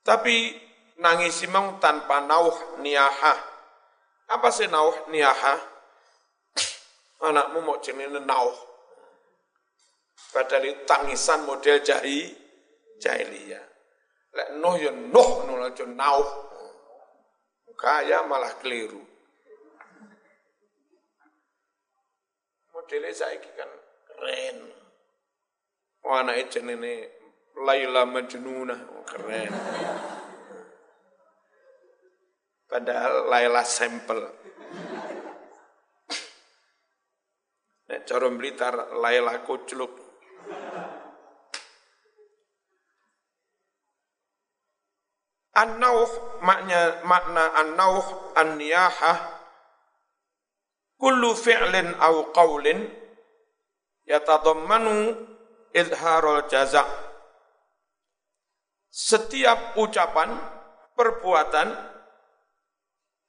Tapi 0.07 0.55
nangis 1.03 1.43
memang 1.45 1.83
tanpa 1.83 2.23
nauh 2.25 2.81
niyaha. 2.81 3.35
Apa 4.31 4.49
sih 4.55 4.71
nauh 4.71 5.11
niyaha? 5.11 5.55
Anakmu 7.27 7.65
mau 7.65 7.81
jenis 7.83 8.13
nauh. 8.23 8.57
Padahal 10.33 10.69
itu 10.69 10.85
tangisan 10.89 11.45
model 11.45 11.81
jahi, 11.81 12.29
jahiliyah. 13.01 13.65
Lek 14.37 14.49
noh 14.61 14.77
ya 14.77 14.93
noh, 14.93 15.49
noh 15.49 15.65
aja 15.65 15.85
nauh. 15.89 16.29
Kaya 17.77 18.25
malah 18.25 18.57
keliru. 18.61 19.01
Modelnya 22.73 23.13
saya 23.13 23.41
kan 23.41 23.69
keren. 24.09 24.57
Wah, 26.05 26.25
anak 26.25 26.53
jenenge 26.53 27.16
Laila 27.57 28.05
Majnunah, 28.05 28.81
oh, 28.93 29.05
keren. 29.09 29.49
Padahal 32.69 33.33
Laila 33.33 33.65
sampel. 33.65 34.21
Nek 37.87 38.05
cara 38.05 38.29
Blitar 38.29 38.75
Laila 39.01 39.41
kucluk. 39.47 40.05
An-nauh 45.57 46.13
makna 46.45 47.01
makna 47.09 47.49
an-nauh 47.57 48.37
an-niyahah 48.37 49.17
kullu 51.01 51.33
fi'lin 51.33 51.97
aw 51.97 52.29
qawlin 52.37 52.85
yatadammanu 54.05 55.17
izharul 55.73 56.45
jaza' 56.45 57.06
setiap 58.97 59.77
ucapan, 59.77 60.41
perbuatan 60.97 61.69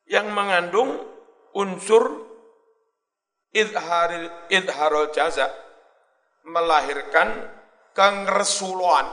yang 0.07 0.31
mengandung 0.31 0.95
unsur 1.51 2.23
idharil, 3.51 4.31
idharul 4.47 5.11
jaza, 5.11 5.51
melahirkan 6.47 7.51
kengresuloan. 7.91 9.11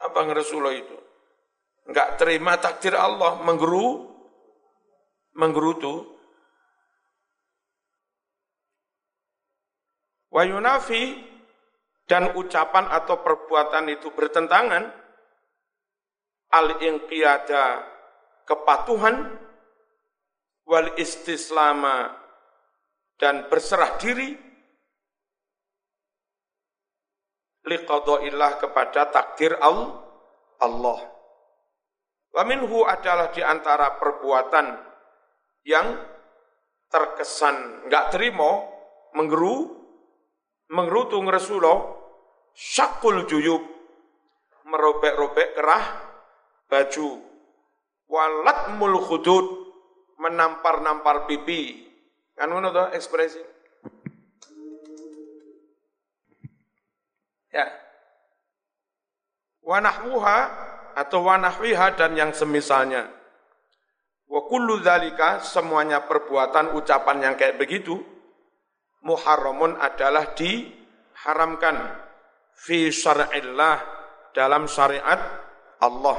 Apa 0.00 0.20
ngeresulo 0.24 0.72
itu? 0.72 0.96
Enggak 1.84 2.16
terima 2.16 2.56
takdir 2.56 2.96
Allah, 2.96 3.44
menggeru, 3.44 4.08
menggerutu. 5.36 6.16
Wa 10.32 10.48
yunafi 10.48 11.33
dan 12.04 12.36
ucapan 12.36 12.84
atau 12.92 13.24
perbuatan 13.24 13.88
itu 13.88 14.12
bertentangan 14.12 14.92
al-inqiyada 16.52 17.82
kepatuhan 18.44 19.40
wal 20.68 20.92
istislama 21.00 22.12
dan 23.16 23.48
berserah 23.48 23.96
diri 23.96 24.36
liqada'illah 27.64 28.60
kepada 28.60 29.08
takdir 29.08 29.56
Allah. 29.60 31.00
Wa 32.34 32.42
minhu 32.44 32.84
adalah 32.84 33.32
di 33.32 33.40
antara 33.40 33.96
perbuatan 33.96 34.66
yang 35.64 35.96
terkesan 36.92 37.88
enggak 37.88 38.12
terima, 38.12 38.60
menggeru, 39.16 39.72
menggerutu 40.68 41.22
Rasulullah 41.24 41.93
syakul 42.54 43.26
juyub 43.26 43.60
merobek-robek 44.64 45.58
kerah 45.58 45.84
baju 46.70 47.20
walatmul 48.08 48.98
khudud 49.02 49.46
menampar-nampar 50.18 51.26
pipi. 51.26 51.84
Kan 52.34 52.50
ngono 52.50 52.70
to 52.70 52.84
ekspresi. 52.94 53.42
Ya. 57.54 57.70
Wanahwuha 59.62 60.38
atau 60.98 61.20
wanahwiha 61.22 61.94
dan 61.94 62.18
yang 62.18 62.30
semisalnya. 62.34 63.06
Wa 64.26 64.40
kullu 64.50 64.82
semuanya 65.46 66.02
perbuatan 66.10 66.74
ucapan 66.74 67.30
yang 67.30 67.34
kayak 67.38 67.54
begitu 67.54 68.02
muharramun 69.04 69.78
adalah 69.78 70.34
diharamkan 70.34 72.03
fi 72.54 72.90
syar'illah 72.90 73.82
dalam 74.34 74.66
syariat 74.70 75.20
Allah. 75.82 76.18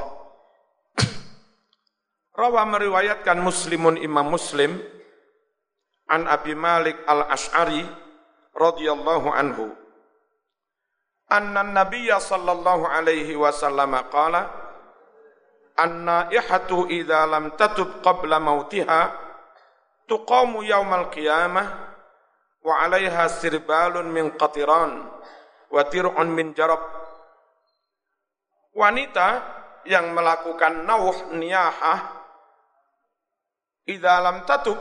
Rawa 2.36 2.68
meriwayatkan 2.68 3.40
Muslimun 3.40 3.96
Imam 3.96 4.28
Muslim 4.28 4.76
an 6.12 6.28
Abi 6.28 6.52
Malik 6.52 7.00
Al-Asy'ari 7.08 7.88
radhiyallahu 8.56 9.32
anhu 9.32 9.72
anna 11.32 11.66
Nabiyya 11.66 12.22
sallallahu 12.22 12.86
alaihi 12.86 13.34
wasallam 13.36 13.98
qala 14.14 14.48
an-naihatu 15.76 16.88
idza 16.88 17.26
lam 17.28 17.52
tatub 17.58 18.00
qabla 18.00 18.40
mautiha 18.40 19.12
tuqamu 20.08 20.64
yaumal 20.64 21.10
qiyamah 21.12 21.68
wa 22.64 22.74
'alaiha 22.80 23.28
sirbalun 23.28 24.08
min 24.14 24.32
qatiran 24.38 25.04
wa 25.76 25.84
tir'un 25.92 26.32
min 26.32 26.56
jarab. 26.56 26.80
Wanita 28.72 29.28
yang 29.84 30.16
melakukan 30.16 30.88
nauh 30.88 31.36
niyahah 31.36 32.00
idza 33.84 34.16
lam 34.24 34.48
tatub 34.48 34.80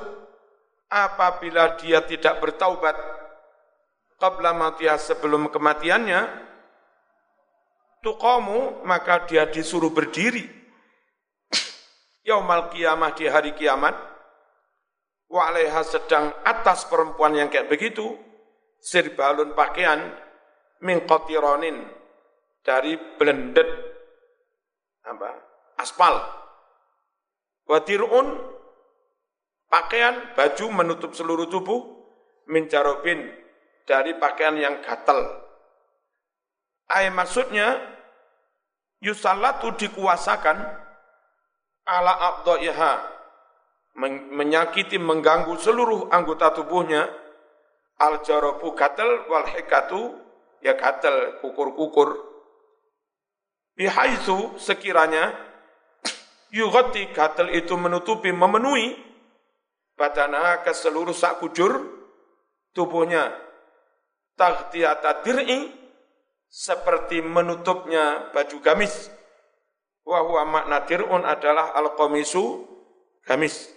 apabila 0.87 1.75
dia 1.75 2.07
tidak 2.07 2.39
bertaubat 2.39 2.95
qabla 4.23 4.55
matiha 4.55 4.95
sebelum 4.95 5.51
kematiannya 5.51 6.31
tuqamu 8.07 8.87
maka 8.87 9.27
dia 9.27 9.51
disuruh 9.51 9.91
berdiri. 9.91 10.47
Yaumal 12.25 12.73
kiamah 12.73 13.13
di 13.13 13.29
hari 13.29 13.53
kiamat 13.53 13.93
wa 15.29 15.53
sedang 15.85 16.33
atas 16.41 16.89
perempuan 16.89 17.37
yang 17.37 17.53
kayak 17.53 17.69
begitu 17.69 18.17
sirbalun 18.81 19.53
pakaian 19.53 20.24
min 20.83 21.05
dari 22.65 22.97
blended 23.21 23.69
apa 25.05 25.31
aspal 25.77 26.17
wadirun 27.69 28.41
pakaian 29.69 30.35
baju 30.39 30.67
menutup 30.71 31.13
seluruh 31.13 31.51
tubuh 31.51 31.83
min 32.49 32.71
jarobin 32.71 33.33
dari 33.85 34.17
pakaian 34.17 34.57
yang 34.57 34.81
gatal. 34.81 35.45
Ay 36.89 37.09
maksudnya 37.13 37.81
yusallatu 39.01 39.73
dikuasakan 39.77 40.57
ala 41.85 42.13
abdoiha 42.33 42.93
menyakiti 44.35 44.99
mengganggu 44.99 45.55
seluruh 45.61 46.11
anggota 46.11 46.51
tubuhnya 46.57 47.09
al 48.01 48.21
jarobu 48.27 48.75
gatal 48.75 49.29
wal 49.31 49.47
hikatu 49.47 50.19
ya 50.65 50.73
gatal 50.75 51.45
kukur-kukur 51.45 52.17
bihaisu 53.77 54.57
sekiranya 54.57 55.37
yugati 56.49 57.13
gatal 57.13 57.53
itu 57.53 57.77
menutupi 57.77 58.33
memenuhi 58.33 58.97
badana 59.95 60.65
ke 60.65 60.73
seluruh 60.73 61.13
sak 61.13 61.45
kujur 61.45 61.77
tubuhnya 62.73 63.31
taghtiyata 64.35 65.23
dir'i 65.23 65.85
seperti 66.55 67.19
menutupnya 67.19 68.31
baju 68.31 68.57
gamis. 68.63 69.11
Wa 70.07 70.21
huwa 70.23 70.45
makna 70.47 70.87
dir'un 70.87 71.27
adalah 71.27 71.75
al-qamisu 71.75 72.63
gamis. 73.27 73.73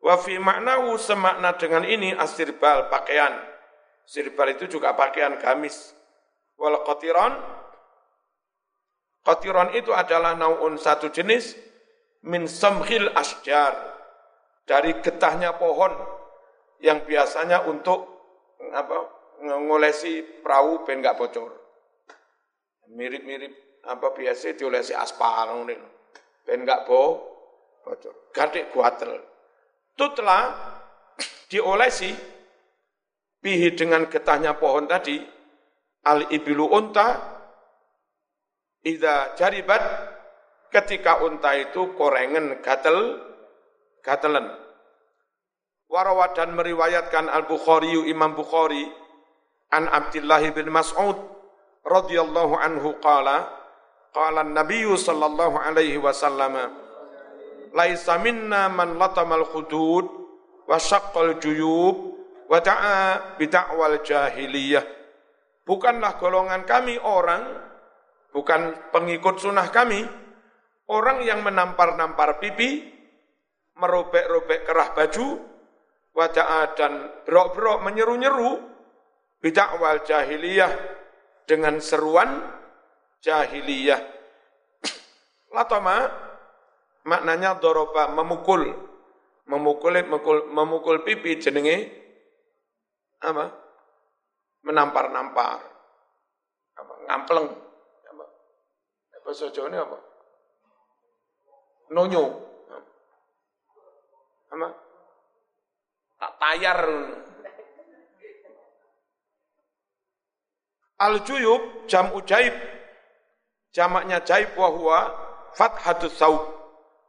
Wa 0.00 0.16
fi 0.16 0.40
maknahu 0.40 0.96
semakna 0.96 1.52
dengan 1.60 1.84
ini 1.84 2.16
asirbal 2.16 2.88
pakaian. 2.88 3.49
Sirbal 4.10 4.58
itu 4.58 4.66
juga 4.66 4.98
pakaian 4.98 5.38
gamis. 5.38 5.94
Wal 6.58 6.82
qatiran 6.82 7.38
Qatiran 9.22 9.70
itu 9.76 9.94
adalah 9.94 10.34
naun 10.34 10.80
satu 10.80 11.12
jenis 11.14 11.54
min 12.26 12.50
samkhil 12.50 13.12
asjar 13.14 13.76
dari 14.66 14.96
getahnya 14.98 15.54
pohon 15.60 15.92
yang 16.80 17.04
biasanya 17.04 17.68
untuk 17.68 18.08
apa 18.72 18.96
ngolesi 19.44 20.42
perahu 20.42 20.82
ben 20.88 21.04
gak 21.04 21.20
bocor. 21.20 21.52
Mirip-mirip 22.90 23.84
apa 23.86 24.10
biasa 24.10 24.56
diolesi 24.56 24.96
aspal 24.96 25.62
ngene. 25.62 25.76
Ben 26.42 26.64
gak 26.64 26.88
bo 26.88 27.20
bocor. 27.84 28.32
Gatik 28.32 28.72
guatel. 28.72 29.20
Tutla 29.94 30.48
diolesi 31.52 32.39
bihi 33.40 33.72
dengan 33.76 34.08
getahnya 34.08 34.56
pohon 34.56 34.84
tadi 34.84 35.20
al 36.04 36.28
ibilu 36.28 36.68
unta 36.68 37.16
ida 38.84 39.36
jaribat 39.36 39.82
ketika 40.72 41.20
unta 41.24 41.56
itu 41.58 41.92
korengen 41.98 42.60
gatel 42.64 43.18
gatelen. 44.00 44.48
Warawat 45.90 46.38
dan 46.38 46.54
meriwayatkan 46.54 47.26
Al 47.26 47.50
Bukhari 47.50 47.90
Imam 48.06 48.38
Bukhari 48.38 48.86
an 49.74 49.90
Abdullah 49.90 50.38
bin 50.54 50.70
Mas'ud 50.70 51.18
radhiyallahu 51.82 52.54
anhu 52.54 52.94
qala 53.02 53.50
qala 54.14 54.46
an-nabiy 54.46 54.86
sallallahu 54.94 55.58
alaihi 55.58 55.98
wasallam 55.98 56.70
laisa 57.74 58.22
minna 58.22 58.70
man 58.70 58.98
latamal 59.02 59.46
khudud 59.50 60.06
wa 60.70 60.78
syaqqal 60.78 61.42
juyub 61.42 62.19
wa 62.50 62.58
ta'a 62.58 63.38
bi 63.38 63.46
ta'wal 63.46 64.02
jahiliyah 64.02 64.82
bukanlah 65.62 66.18
golongan 66.18 66.66
kami 66.66 66.98
orang 66.98 67.46
bukan 68.34 68.90
pengikut 68.90 69.38
sunnah 69.38 69.70
kami 69.70 70.02
orang 70.90 71.22
yang 71.22 71.46
menampar-nampar 71.46 72.42
pipi 72.42 72.90
merobek-robek 73.78 74.66
kerah 74.66 74.90
baju 74.92 75.26
wajah 76.10 76.74
dan 76.74 77.22
berok-berok 77.22 77.86
menyeru-nyeru 77.86 78.58
bidakwal 79.40 80.02
jahiliyah 80.04 80.70
dengan 81.46 81.78
seruan 81.80 82.44
jahiliyah. 83.24 84.00
Latoma 85.56 86.06
maknanya 87.06 87.56
doroba 87.58 88.12
memukul, 88.12 88.74
memukul, 89.48 89.94
memukul, 90.04 90.38
memukul 90.50 90.96
pipi 91.06 91.40
jenenge 91.40 91.99
apa? 93.20 93.44
Menampar-nampar, 94.64 95.60
apa? 96.76 96.92
Ngampleng, 97.08 97.48
apa? 98.10 98.24
Apa 99.20 99.30
ini 99.32 99.78
apa? 99.80 99.98
Nonyo, 101.90 102.24
apa? 104.50 104.68
Tak 106.20 106.32
tayar. 106.36 106.80
Al-juyub 111.00 111.88
jam 111.88 112.12
ujaib. 112.12 112.52
Jamaknya 113.72 114.20
jaib 114.20 114.52
wahwa 114.58 115.16
fathatus 115.56 116.12
saub. 116.20 116.44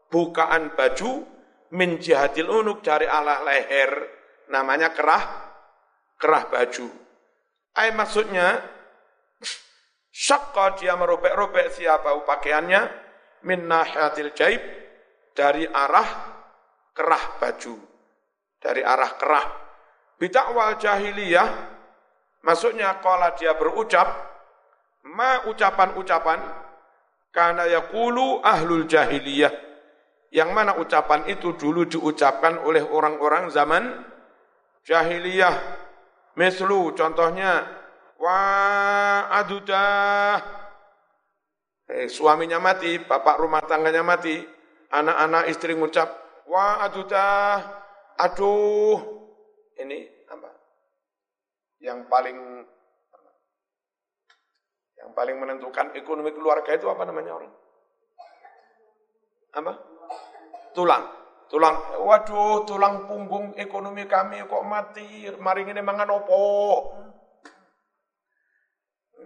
Bukaan 0.08 0.76
baju 0.76 1.28
min 1.76 2.00
jihadil 2.00 2.48
unuk 2.48 2.80
dari 2.84 3.04
alah 3.04 3.44
leher. 3.44 3.92
Namanya 4.48 4.96
kerah, 4.96 5.51
kerah 6.22 6.46
baju. 6.46 6.88
Ay 7.74 7.90
maksudnya, 7.98 8.62
syakka 10.14 10.78
dia 10.78 10.94
merobek-robek 10.94 11.74
siapa 11.74 12.14
pakaiannya 12.22 12.82
min 13.50 13.66
nahiatil 13.66 14.32
jaib 14.38 14.62
dari 15.34 15.66
arah 15.66 16.10
kerah 16.94 17.42
baju. 17.42 17.76
Dari 18.62 18.86
arah 18.86 19.18
kerah. 19.18 19.48
Bidakwal 20.22 20.78
jahiliyah 20.78 21.72
Maksudnya 22.42 22.98
kalau 23.06 23.30
dia 23.38 23.54
berucap, 23.54 24.10
ma 25.06 25.46
ucapan-ucapan, 25.46 26.42
karena 27.30 27.70
yakulu 27.70 28.42
ahlul 28.42 28.90
jahiliyah, 28.90 29.54
yang 30.34 30.50
mana 30.50 30.74
ucapan 30.82 31.30
itu 31.30 31.54
dulu 31.54 31.86
diucapkan 31.86 32.66
oleh 32.66 32.82
orang-orang 32.82 33.54
zaman 33.54 33.94
jahiliyah. 34.82 35.81
Mislu 36.40 36.96
contohnya, 36.96 37.68
wa 38.16 38.40
adudah, 39.44 40.40
eh, 41.92 42.08
suaminya 42.08 42.58
mati, 42.64 43.04
bapak 43.04 43.36
rumah 43.44 43.60
tangganya 43.68 44.00
mati, 44.00 44.40
anak-anak 44.92 45.52
istri 45.52 45.76
ngucap, 45.76 46.08
wah 46.48 46.88
aduh 46.88 47.04
dah, 47.04 47.60
aduh. 48.16 49.00
Ini 49.76 50.28
apa? 50.32 50.50
Yang 51.84 52.00
paling 52.08 52.38
yang 55.02 55.12
paling 55.18 55.36
menentukan 55.42 55.98
ekonomi 55.98 56.30
keluarga 56.32 56.78
itu 56.78 56.86
apa 56.86 57.04
namanya 57.04 57.42
orang? 57.42 57.54
Apa? 59.58 59.74
Tulang. 60.78 61.21
Tulang. 61.52 62.00
Waduh, 62.08 62.64
tulang 62.64 63.12
punggung 63.12 63.52
ekonomi 63.60 64.08
kami 64.08 64.48
kok 64.48 64.64
mati. 64.64 65.28
Mari 65.36 65.68
ini 65.68 65.84
mangan 65.84 66.16
opo? 66.16 66.40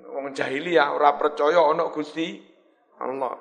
Wong 0.09 0.33
jahiliyah 0.33 0.97
ora 0.97 1.13
percaya 1.13 1.61
ana 1.61 1.85
Gusti 1.93 2.41
Allah. 2.97 3.37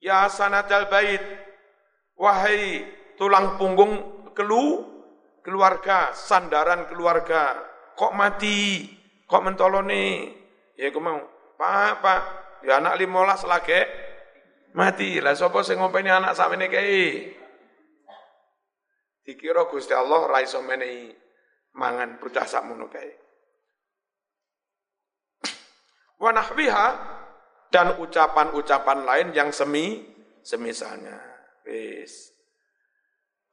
Ya 0.00 0.32
sanatal 0.32 0.88
bait 0.88 1.20
wahai 2.16 2.88
tulang 3.20 3.60
punggung 3.60 4.24
kelu 4.32 4.96
keluarga, 5.44 6.10
sandaran 6.10 6.90
keluarga, 6.90 7.54
kok 7.94 8.16
mati, 8.18 8.90
kok 9.30 9.46
mentolone? 9.46 10.34
Ya 10.74 10.90
aku 10.90 10.98
mau, 10.98 11.22
Pak, 11.54 12.02
Pak, 12.02 12.22
ya 12.66 12.82
anak 12.82 12.98
limolas 12.98 13.46
lagi 13.46 14.05
mati. 14.76 15.18
Lah 15.18 15.32
sapa 15.32 15.64
sing 15.64 15.80
ngompeni 15.80 16.12
anak 16.12 16.36
sakmene 16.36 16.68
kae? 16.68 17.32
Dikira 19.26 19.66
Gusti 19.66 19.96
Allah 19.96 20.28
ra 20.28 20.38
iso 20.38 20.62
menehi 20.62 21.10
mangan 21.74 22.20
bocah 22.22 22.46
sakmono 22.46 22.86
kae 22.86 23.26
wa 26.20 26.30
nahwiha 26.32 26.86
dan 27.68 28.00
ucapan-ucapan 28.00 28.98
lain 29.04 29.28
yang 29.36 29.50
semi 29.52 30.00
semisalnya. 30.40 31.18
Wis. 31.66 32.32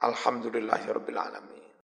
Alhamdulillahirabbil 0.04 1.18
alamin. 1.18 1.63